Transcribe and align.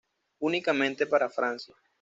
Únicamente 0.39 1.05
para 1.05 1.29
Francia. 1.29 1.75